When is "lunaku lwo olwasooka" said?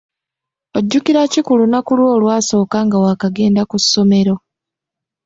1.59-2.77